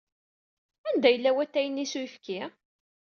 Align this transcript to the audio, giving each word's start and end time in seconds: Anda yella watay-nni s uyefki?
Anda 0.87 1.09
yella 1.13 1.31
watay-nni 1.35 1.85
s 1.91 1.93
uyefki? 1.99 2.41